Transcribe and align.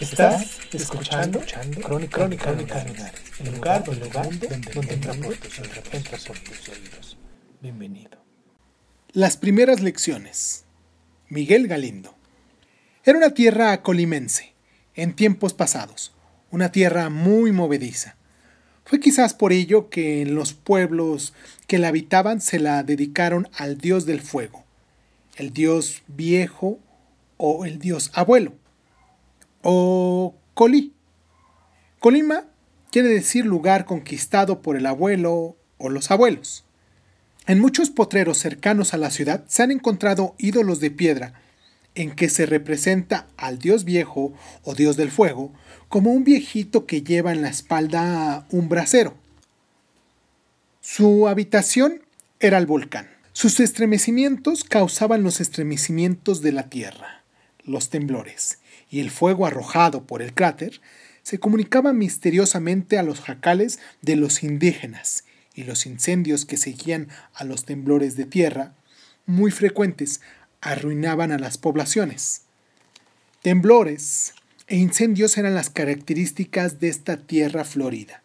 Estás 0.00 0.58
escuchando, 0.72 1.40
Crónica, 1.82 2.18
Crónica, 2.18 2.44
Crónica 2.44 3.12
el 3.38 3.54
lugar, 3.54 3.84
el 3.86 4.00
lugar 4.00 4.28
donde, 4.28 4.48
donde 4.48 4.96
por 4.96 5.36
tus 5.36 5.58
entra 5.92 6.18
por 6.26 6.38
tus 6.40 6.68
oídos. 6.68 7.16
Bienvenido. 7.60 8.18
Las 9.12 9.36
primeras 9.36 9.80
lecciones. 9.80 10.64
Miguel 11.28 11.68
Galindo. 11.68 12.16
Era 13.04 13.18
una 13.18 13.34
tierra 13.34 13.82
colimense, 13.82 14.54
en 14.96 15.14
tiempos 15.14 15.54
pasados, 15.54 16.12
una 16.50 16.72
tierra 16.72 17.08
muy 17.08 17.52
movediza. 17.52 18.16
Fue 18.84 18.98
quizás 18.98 19.32
por 19.32 19.52
ello 19.52 19.90
que 19.90 20.22
en 20.22 20.34
los 20.34 20.54
pueblos 20.54 21.34
que 21.68 21.78
la 21.78 21.88
habitaban 21.88 22.40
se 22.40 22.58
la 22.58 22.82
dedicaron 22.82 23.48
al 23.56 23.78
dios 23.78 24.06
del 24.06 24.20
fuego, 24.20 24.64
el 25.36 25.52
dios 25.52 26.02
viejo 26.08 26.80
o 27.36 27.64
el 27.64 27.78
dios 27.78 28.10
abuelo, 28.14 28.54
o 29.64 30.36
Colí. 30.54 30.92
Colima 31.98 32.44
quiere 32.92 33.08
decir 33.08 33.44
lugar 33.44 33.86
conquistado 33.86 34.62
por 34.62 34.76
el 34.76 34.86
abuelo 34.86 35.56
o 35.78 35.88
los 35.88 36.12
abuelos. 36.12 36.64
En 37.46 37.60
muchos 37.60 37.90
potreros 37.90 38.38
cercanos 38.38 38.94
a 38.94 38.98
la 38.98 39.10
ciudad 39.10 39.44
se 39.48 39.62
han 39.62 39.72
encontrado 39.72 40.34
ídolos 40.38 40.80
de 40.80 40.90
piedra 40.90 41.34
en 41.94 42.12
que 42.12 42.28
se 42.28 42.46
representa 42.46 43.26
al 43.36 43.58
dios 43.58 43.84
viejo 43.84 44.32
o 44.62 44.74
dios 44.74 44.96
del 44.96 45.10
fuego 45.10 45.52
como 45.88 46.12
un 46.12 46.24
viejito 46.24 46.86
que 46.86 47.02
lleva 47.02 47.32
en 47.32 47.42
la 47.42 47.48
espalda 47.48 48.46
un 48.50 48.68
brasero. 48.68 49.14
Su 50.80 51.28
habitación 51.28 52.02
era 52.40 52.58
el 52.58 52.66
volcán. 52.66 53.08
Sus 53.32 53.58
estremecimientos 53.60 54.64
causaban 54.64 55.22
los 55.22 55.40
estremecimientos 55.40 56.40
de 56.40 56.52
la 56.52 56.68
tierra, 56.68 57.24
los 57.64 57.90
temblores, 57.90 58.58
y 58.90 59.00
el 59.00 59.10
fuego 59.10 59.46
arrojado 59.46 60.06
por 60.06 60.22
el 60.22 60.34
cráter 60.34 60.80
se 61.22 61.38
comunicaba 61.38 61.92
misteriosamente 61.92 62.98
a 62.98 63.02
los 63.02 63.20
jacales 63.20 63.80
de 64.02 64.16
los 64.16 64.42
indígenas 64.42 65.24
y 65.54 65.64
los 65.64 65.86
incendios 65.86 66.44
que 66.44 66.56
seguían 66.56 67.08
a 67.32 67.44
los 67.44 67.64
temblores 67.64 68.16
de 68.16 68.26
tierra, 68.26 68.74
muy 69.26 69.50
frecuentes, 69.50 70.20
arruinaban 70.60 71.32
a 71.32 71.38
las 71.38 71.58
poblaciones. 71.58 72.42
Temblores 73.42 74.34
e 74.66 74.76
incendios 74.76 75.36
eran 75.38 75.54
las 75.54 75.70
características 75.70 76.80
de 76.80 76.88
esta 76.88 77.18
tierra 77.18 77.64
florida, 77.64 78.22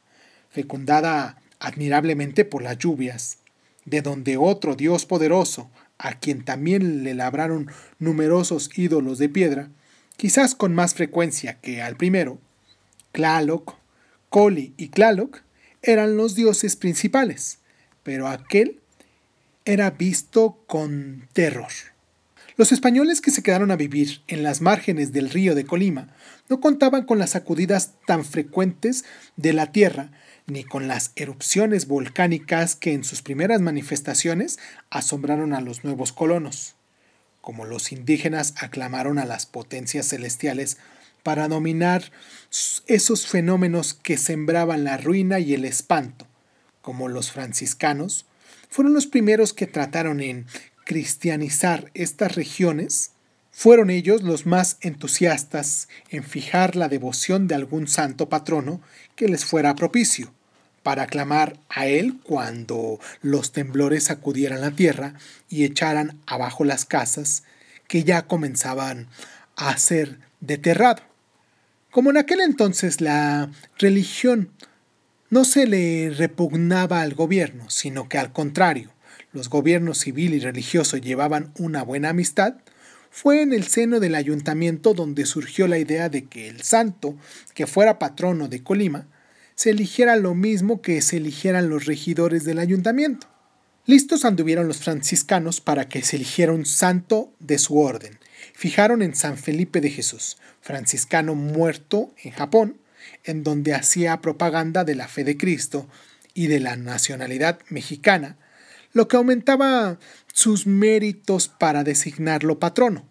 fecundada 0.49 1.41
admirablemente 1.59 2.45
por 2.45 2.63
las 2.63 2.77
lluvias, 2.77 3.37
de 3.85 4.02
donde 4.02 4.37
otro 4.37 4.75
Dios 4.75 5.05
poderoso, 5.05 5.69
a 5.97 6.19
quien 6.19 6.45
también 6.45 7.03
le 7.03 7.13
labraron 7.13 7.69
numerosos 7.99 8.69
ídolos 8.77 9.17
de 9.19 9.30
piedra, 9.30 9.69
quizás 10.20 10.53
con 10.53 10.75
más 10.75 10.95
frecuencia 10.95 11.62
que 11.62 11.81
al 11.81 11.95
primero, 11.95 12.42
Tlaloc, 13.14 13.75
Coli 14.28 14.73
y 14.76 14.89
Tlaloc 14.89 15.43
eran 15.82 16.17
los 16.17 16.36
dioses 16.36 16.76
principales, 16.76 17.60
pero 18.04 18.27
aquel 18.27 18.82
era 19.64 19.92
visto 19.92 20.61
con 20.67 21.30
terror. 21.32 21.71
Los 22.58 22.73
españoles 22.73 23.21
que 23.21 23.32
se 23.32 23.42
quedaron 23.42 23.71
a 23.71 23.77
vivir 23.77 24.20
en 24.27 24.43
las 24.43 24.60
márgenes 24.60 25.14
del 25.14 25.30
río 25.30 25.55
de 25.55 25.64
Colima 25.64 26.14
no 26.49 26.60
contaban 26.60 27.05
con 27.05 27.17
las 27.17 27.30
sacudidas 27.30 27.93
tan 28.05 28.26
frecuentes 28.26 29.05
de 29.38 29.54
la 29.54 29.72
tierra 29.72 30.11
ni 30.48 30.66
con 30.66 30.89
las 30.89 31.14
erupciones 31.16 31.88
volcánicas 31.88 32.76
que 32.76 32.92
en 32.92 33.05
sus 33.05 33.22
primeras 33.22 33.61
manifestaciones 33.61 34.60
asombraron 34.89 35.54
a 35.54 35.61
los 35.61 35.86
nuevos 35.86 36.11
colonos. 36.11 36.76
Como 37.42 37.66
los 37.66 37.92
indígenas 37.92 38.54
aclamaron 38.58 39.17
a 39.20 39.26
las 39.26 39.45
potencias 39.45 40.08
celestiales 40.08 40.77
para 41.23 41.48
dominar 41.48 42.11
esos 42.88 43.27
fenómenos 43.27 43.94
que 43.94 44.17
sembraban 44.17 44.83
la 44.83 44.98
ruina 44.98 45.39
y 45.39 45.54
el 45.54 45.66
espanto, 45.66 46.28
como 46.82 47.08
los 47.08 47.32
franciscanos, 47.32 48.26
fueron 48.70 48.94
los 48.94 49.08
primeros 49.08 49.54
que 49.54 49.67
trataron 49.67 50.22
en 50.22 50.45
cristianizar 50.86 51.92
estas 51.94 52.36
regiones, 52.36 53.11
fueron 53.52 53.89
ellos 53.89 54.23
los 54.23 54.45
más 54.45 54.78
entusiastas 54.82 55.88
en 56.10 56.23
fijar 56.23 56.76
la 56.76 56.88
devoción 56.88 57.48
de 57.48 57.55
algún 57.55 57.88
santo 57.88 58.30
patrono 58.30 58.82
que 59.16 59.28
les 59.28 59.45
fuera 59.45 59.76
propicio, 59.76 60.33
para 60.84 61.04
aclamar 61.04 61.58
a 61.70 61.88
él 61.88 62.20
cuando 62.23 63.00
los 63.22 63.52
temblores 63.52 64.06
sacudieran 64.06 64.62
la 64.62 64.72
tierra 64.72 65.14
y 65.50 65.64
echaran 65.64 66.20
abajo 66.26 66.64
las 66.64 66.86
casas 66.86 67.44
que 67.88 68.04
ya 68.04 68.28
comenzaban 68.28 69.08
a 69.56 69.78
ser 69.78 70.20
de 70.42 70.58
terrado. 70.58 71.04
Como 71.92 72.12
en 72.12 72.17
aquel 72.17 72.42
entonces 72.42 73.02
la 73.02 73.50
religión 73.78 74.52
no 75.30 75.45
se 75.45 75.67
le 75.67 76.12
repugnaba 76.12 77.02
al 77.02 77.14
gobierno, 77.14 77.70
sino 77.70 78.08
que 78.08 78.17
al 78.17 78.32
contrario, 78.32 78.92
los 79.32 79.50
gobiernos 79.50 80.00
civil 80.00 80.34
y 80.34 80.40
religioso 80.40 80.98
llevaban 80.98 81.52
una 81.58 81.84
buena 81.84 82.10
amistad, 82.10 82.56
fue 83.11 83.42
en 83.42 83.54
el 83.54 83.67
seno 83.67 84.00
del 84.00 84.16
ayuntamiento 84.16 84.94
donde 84.94 85.26
surgió 85.26 85.67
la 85.67 85.80
idea 85.80 86.10
de 86.10 86.26
que 86.26 86.48
el 86.48 86.61
santo, 86.61 87.16
que 87.54 87.67
fuera 87.67 88.00
patrono 88.00 88.48
de 88.48 88.64
Colima, 88.64 89.08
se 89.59 89.71
eligiera 89.71 90.15
lo 90.15 90.36
mismo 90.36 90.81
que 90.81 91.02
se 91.02 91.17
eligieran 91.17 91.67
los 91.67 91.83
regidores 91.83 92.45
del 92.45 92.59
ayuntamiento. 92.59 93.27
Listos 93.86 94.23
anduvieron 94.23 94.70
los 94.70 94.77
franciscanos 94.77 95.59
para 95.59 95.89
que 95.89 96.02
se 96.02 96.15
eligiera 96.15 96.53
un 96.53 96.65
santo 96.65 97.33
de 97.39 97.58
su 97.58 97.77
orden. 97.77 98.19
Fijaron 98.53 99.02
en 99.02 99.15
San 99.15 99.37
Felipe 99.37 99.81
de 99.81 99.89
Jesús, 99.89 100.37
franciscano 100.61 101.36
muerto 101.36 102.14
en 102.23 102.31
Japón, 102.31 102.77
en 103.25 103.43
donde 103.43 103.73
hacía 103.73 104.21
propaganda 104.21 104.86
de 104.86 104.95
la 104.95 105.09
fe 105.09 105.25
de 105.25 105.36
Cristo 105.36 105.89
y 106.33 106.48
de 106.48 106.61
la 106.61 106.77
nacionalidad 106.77 107.59
mexicana, 107.67 108.37
lo 108.93 109.09
que 109.09 109.17
aumentaba 109.17 109.99
sus 110.31 110.67
méritos 110.67 111.49
para 111.49 111.83
designarlo 111.83 112.59
patrono, 112.59 113.09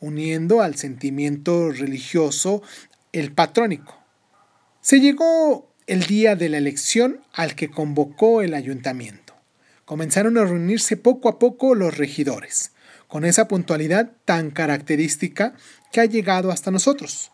uniendo 0.00 0.62
al 0.62 0.76
sentimiento 0.76 1.70
religioso 1.70 2.62
el 3.12 3.32
patrónico. 3.32 3.98
Se 4.80 4.98
llegó 4.98 5.69
el 5.90 6.06
día 6.06 6.36
de 6.36 6.48
la 6.48 6.58
elección 6.58 7.20
al 7.32 7.56
que 7.56 7.68
convocó 7.68 8.42
el 8.42 8.54
ayuntamiento. 8.54 9.34
Comenzaron 9.84 10.38
a 10.38 10.44
reunirse 10.44 10.96
poco 10.96 11.28
a 11.28 11.40
poco 11.40 11.74
los 11.74 11.98
regidores, 11.98 12.70
con 13.08 13.24
esa 13.24 13.48
puntualidad 13.48 14.12
tan 14.24 14.52
característica 14.52 15.52
que 15.90 16.00
ha 16.00 16.04
llegado 16.04 16.52
hasta 16.52 16.70
nosotros. 16.70 17.32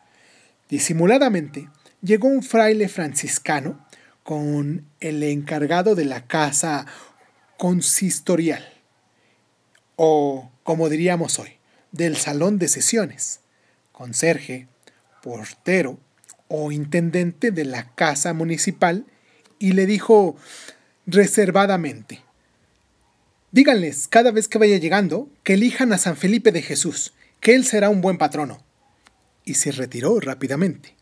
Disimuladamente, 0.71 1.69
llegó 2.01 2.29
un 2.29 2.43
fraile 2.43 2.89
franciscano 2.89 3.87
con 4.23 4.87
el 5.01 5.23
encargado 5.23 5.95
de 5.95 6.07
la 6.07 6.27
casa 6.27 6.87
consistorial, 7.59 8.67
o 9.97 10.51
como 10.63 10.89
diríamos 10.89 11.39
hoy, 11.39 11.59
del 11.93 12.17
salón 12.17 12.59
de 12.59 12.69
sesiones, 12.69 13.41
conserje, 13.93 14.67
portero 15.23 16.01
o 16.49 16.73
intendente 16.73 17.51
de 17.51 17.65
la 17.65 17.95
casa 17.95 18.33
municipal, 18.33 19.07
y 19.59 19.73
le 19.73 19.87
dijo 19.87 20.37
reservadamente, 21.07 22.23
díganles 23.53 24.09
cada 24.09 24.31
vez 24.31 24.49
que 24.49 24.59
vaya 24.59 24.77
llegando 24.77 25.31
que 25.43 25.55
elijan 25.55 25.93
a 25.93 25.99
San 25.99 26.17
Felipe 26.17 26.53
de 26.53 26.63
Jesús, 26.63 27.15
que 27.41 27.55
él 27.55 27.65
será 27.65 27.89
un 27.89 28.01
buen 28.01 28.19
patrono. 28.19 28.63
Y 29.45 29.55
se 29.55 29.71
retiró 29.71 30.19
rápidamente. 30.19 30.97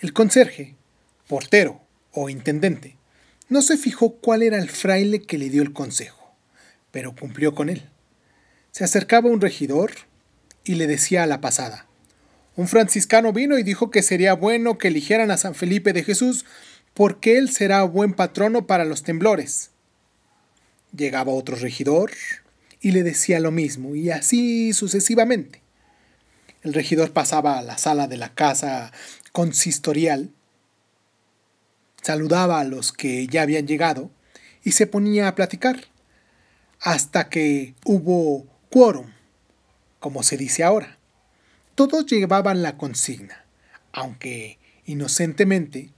El 0.00 0.12
conserje, 0.12 0.76
portero 1.26 1.80
o 2.12 2.30
intendente 2.30 2.96
no 3.48 3.62
se 3.62 3.76
fijó 3.76 4.14
cuál 4.16 4.42
era 4.42 4.58
el 4.58 4.68
fraile 4.68 5.22
que 5.22 5.38
le 5.38 5.50
dio 5.50 5.62
el 5.62 5.72
consejo, 5.72 6.36
pero 6.92 7.16
cumplió 7.16 7.54
con 7.54 7.68
él. 7.68 7.88
Se 8.70 8.84
acercaba 8.84 9.28
un 9.28 9.40
regidor 9.40 9.90
y 10.64 10.76
le 10.76 10.86
decía 10.86 11.24
a 11.24 11.26
la 11.26 11.40
pasada, 11.40 11.87
un 12.58 12.66
franciscano 12.66 13.32
vino 13.32 13.56
y 13.56 13.62
dijo 13.62 13.92
que 13.92 14.02
sería 14.02 14.34
bueno 14.34 14.78
que 14.78 14.88
eligieran 14.88 15.30
a 15.30 15.36
San 15.36 15.54
Felipe 15.54 15.92
de 15.92 16.02
Jesús 16.02 16.44
porque 16.92 17.38
él 17.38 17.50
será 17.50 17.84
buen 17.84 18.14
patrono 18.14 18.66
para 18.66 18.84
los 18.84 19.04
temblores. 19.04 19.70
Llegaba 20.92 21.30
otro 21.30 21.54
regidor 21.54 22.10
y 22.80 22.90
le 22.90 23.04
decía 23.04 23.38
lo 23.38 23.52
mismo, 23.52 23.94
y 23.94 24.10
así 24.10 24.72
sucesivamente. 24.72 25.62
El 26.64 26.74
regidor 26.74 27.12
pasaba 27.12 27.60
a 27.60 27.62
la 27.62 27.78
sala 27.78 28.08
de 28.08 28.16
la 28.16 28.34
casa 28.34 28.90
consistorial, 29.30 30.30
saludaba 32.02 32.58
a 32.58 32.64
los 32.64 32.90
que 32.90 33.28
ya 33.28 33.42
habían 33.42 33.68
llegado 33.68 34.10
y 34.64 34.72
se 34.72 34.88
ponía 34.88 35.28
a 35.28 35.36
platicar, 35.36 35.84
hasta 36.80 37.28
que 37.28 37.76
hubo 37.84 38.48
quórum, 38.68 39.12
como 40.00 40.24
se 40.24 40.36
dice 40.36 40.64
ahora. 40.64 40.97
Todos 41.78 42.06
llevaban 42.06 42.64
la 42.64 42.76
consigna, 42.76 43.44
aunque 43.92 44.58
inocentemente, 44.84 45.90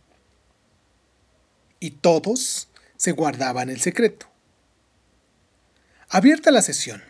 y 1.79 1.93
todos 1.93 2.69
se 2.99 3.13
guardaban 3.13 3.71
el 3.71 3.81
secreto. 3.81 4.27
Abierta 6.11 6.51
la 6.51 6.61
sesión 6.61 7.03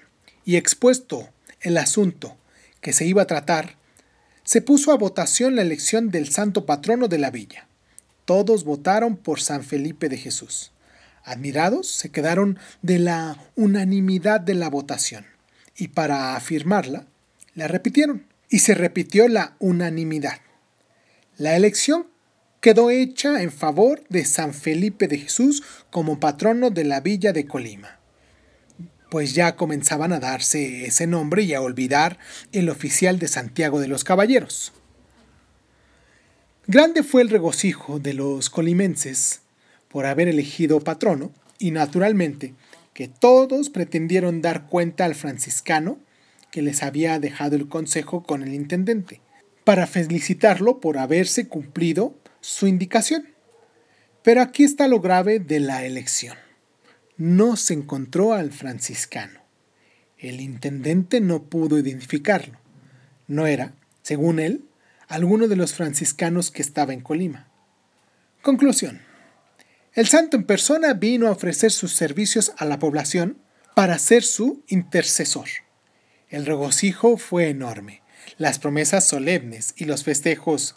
y 0.45 0.55
expuesto 0.55 1.31
el 1.61 1.79
asunto 1.79 2.37
que 2.81 2.93
se 2.93 3.07
iba 3.07 3.23
a 3.23 3.27
tratar, 3.27 3.75
se 4.45 4.63
puso 4.63 4.93
a 4.93 4.97
votación 4.97 5.57
la 5.57 5.63
elección 5.63 6.11
del 6.11 6.31
santo 6.31 6.65
patrono 6.65 7.09
de 7.09 7.19
la 7.19 7.33
villa. 7.33 7.67
Todos 8.25 8.63
votaron 8.63 9.17
por 9.17 9.41
San 9.41 9.65
Felipe 9.65 10.09
de 10.09 10.17
Jesús. 10.17 10.71
Admirados, 11.25 11.89
se 11.89 12.13
quedaron 12.13 12.57
de 12.83 13.01
la 13.01 13.37
unanimidad 13.57 14.41
de 14.41 14.55
la 14.55 14.71
votación 14.71 15.27
y 15.75 15.89
para 15.89 16.37
afirmarla, 16.37 17.07
la 17.57 17.67
repitieron 17.67 18.30
y 18.50 18.58
se 18.58 18.75
repitió 18.75 19.29
la 19.29 19.56
unanimidad. 19.58 20.41
La 21.38 21.56
elección 21.56 22.08
quedó 22.61 22.91
hecha 22.91 23.41
en 23.41 23.50
favor 23.50 24.02
de 24.11 24.26
San 24.26 24.52
Felipe 24.52 25.08
de 25.08 25.19
Jesús 25.19 25.62
como 25.91 26.20
patrono 26.20 26.69
de 26.69 26.85
la 26.85 27.00
villa 27.00 27.32
de 27.32 27.47
Colima 27.47 28.00
pues 29.11 29.35
ya 29.35 29.56
comenzaban 29.56 30.12
a 30.12 30.20
darse 30.20 30.87
ese 30.87 31.06
nombre 31.06 31.43
y 31.43 31.52
a 31.52 31.61
olvidar 31.61 32.19
el 32.52 32.70
oficial 32.70 33.19
de 33.19 33.29
Santiago 33.29 33.81
de 33.81 33.88
los 33.88 34.05
Caballeros. 34.05 34.73
Grande 36.67 37.02
fue 37.02 37.23
el 37.23 37.29
regocijo 37.29 37.99
de 37.99 38.14
los 38.14 38.49
colimenses 38.49 39.41
por 39.88 40.06
haber 40.06 40.29
elegido 40.29 40.81
patrono 40.81 41.32
y 41.58 41.73
naturalmente 41.73 42.55
que 42.94 43.08
todos 43.08 43.70
pretendieron 43.70 44.41
dar 44.41 44.67
cuenta 44.67 45.05
al 45.05 45.17
franciscano 45.17 45.99
que 46.50 46.62
les 46.62 46.82
había 46.82 47.19
dejado 47.19 47.56
el 47.56 47.69
consejo 47.69 48.23
con 48.23 48.43
el 48.43 48.55
intendente, 48.55 49.20
para 49.64 49.87
felicitarlo 49.87 50.81
por 50.81 50.99
haberse 50.99 51.49
cumplido 51.49 52.14
su 52.41 52.67
indicación. 52.67 53.29
Pero 54.23 54.43
aquí 54.43 54.64
está 54.64 54.88
lo 54.88 55.00
grave 55.00 55.38
de 55.38 55.61
la 55.61 55.85
elección 55.85 56.37
no 57.20 57.56
se 57.56 57.75
encontró 57.75 58.32
al 58.32 58.50
franciscano. 58.50 59.41
El 60.17 60.41
intendente 60.41 61.20
no 61.20 61.43
pudo 61.43 61.79
identificarlo. 61.79 62.58
No 63.26 63.47
era, 63.47 63.75
según 64.00 64.38
él, 64.38 64.64
alguno 65.06 65.47
de 65.47 65.56
los 65.56 65.75
franciscanos 65.75 66.50
que 66.50 66.62
estaba 66.62 66.94
en 66.94 67.02
Colima. 67.02 67.50
Conclusión. 68.41 69.02
El 69.93 70.08
santo 70.08 70.38
en 70.38 70.44
persona 70.44 70.94
vino 70.94 71.29
a 71.29 71.32
ofrecer 71.32 71.73
sus 71.73 71.93
servicios 71.93 72.52
a 72.56 72.64
la 72.64 72.79
población 72.79 73.37
para 73.75 73.99
ser 73.99 74.23
su 74.23 74.64
intercesor. 74.69 75.49
El 76.31 76.47
regocijo 76.47 77.17
fue 77.17 77.49
enorme. 77.49 78.03
Las 78.38 78.59
promesas 78.59 79.05
solemnes 79.05 79.75
y 79.77 79.85
los 79.85 80.05
festejos 80.05 80.77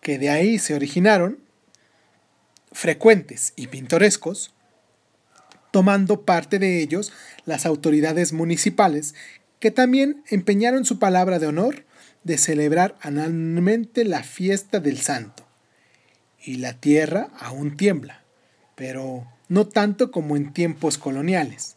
que 0.00 0.18
de 0.18 0.30
ahí 0.30 0.58
se 0.58 0.74
originaron, 0.74 1.38
frecuentes 2.72 3.52
y 3.56 3.66
pintorescos, 3.66 4.54
tomando 5.70 6.22
parte 6.24 6.58
de 6.58 6.80
ellos 6.80 7.12
las 7.46 7.64
autoridades 7.64 8.32
municipales, 8.32 9.14
que 9.58 9.70
también 9.70 10.22
empeñaron 10.28 10.84
su 10.84 10.98
palabra 10.98 11.38
de 11.38 11.46
honor 11.46 11.84
de 12.24 12.38
celebrar 12.38 12.96
anualmente 13.00 14.04
la 14.04 14.22
fiesta 14.22 14.80
del 14.80 14.98
santo. 14.98 15.46
Y 16.42 16.56
la 16.56 16.74
tierra 16.74 17.30
aún 17.38 17.76
tiembla, 17.76 18.22
pero 18.74 19.26
no 19.48 19.66
tanto 19.66 20.10
como 20.10 20.36
en 20.36 20.52
tiempos 20.52 20.98
coloniales, 20.98 21.76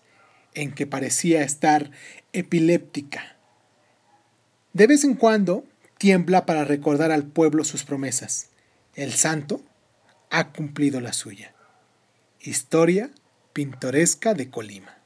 en 0.53 0.71
que 0.71 0.87
parecía 0.87 1.43
estar 1.43 1.91
epiléptica. 2.33 3.37
De 4.73 4.87
vez 4.87 5.03
en 5.03 5.13
cuando 5.13 5.65
tiembla 6.03 6.45
para 6.45 6.65
recordar 6.65 7.11
al 7.13 7.23
pueblo 7.23 7.63
sus 7.63 7.85
promesas. 7.85 8.49
El 8.93 9.13
santo 9.13 9.61
ha 10.29 10.51
cumplido 10.51 10.99
la 10.99 11.13
suya. 11.13 11.53
Historia 12.41 13.09
pintoresca 13.53 14.33
de 14.33 14.49
Colima. 14.49 14.97